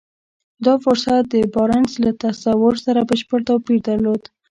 دا 0.65 0.73
فرصت 0.83 1.21
د 1.33 1.35
بارنس 1.53 1.91
له 2.03 2.11
تصور 2.23 2.73
سره 2.85 2.99
بشپړ 3.09 3.39
توپير 3.49 3.79
درلود. 3.87 4.21